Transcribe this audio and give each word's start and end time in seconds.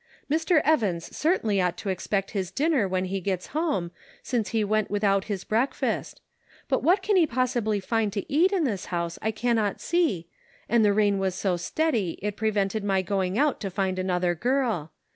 Mr. 0.31 0.61
Evans 0.63 1.15
cer 1.15 1.37
tainly 1.37 1.63
ought 1.63 1.77
to 1.77 1.87
expect 1.89 2.31
his 2.31 2.49
dinner 2.49 2.87
when 2.87 3.05
he 3.05 3.21
gets 3.21 3.45
home, 3.53 3.91
since 4.23 4.49
he 4.49 4.63
went 4.63 4.89
without 4.89 5.25
his 5.25 5.43
breakfast; 5.43 6.21
but 6.67 6.81
what 6.81 7.05
he 7.05 7.13
can 7.13 7.27
possibly 7.27 7.79
find 7.79 8.11
to 8.11 8.25
eat 8.27 8.51
in 8.51 8.63
this 8.63 8.85
house 8.85 9.19
I 9.21 9.29
cannot 9.29 9.79
see, 9.79 10.25
and 10.67 10.83
the 10.83 10.91
rain 10.91 11.19
was 11.19 11.35
so 11.35 11.55
steady 11.55 12.17
it 12.23 12.35
prevented 12.35 12.83
my 12.83 13.03
going 13.03 13.37
out 13.37 13.59
to 13.61 13.69
find 13.69 13.99
another 13.99 14.33
girl. 14.33 14.91